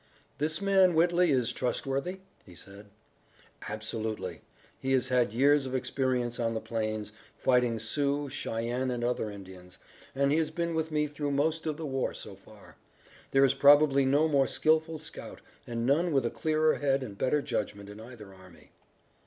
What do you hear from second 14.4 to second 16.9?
skillful scout, and none with a clearer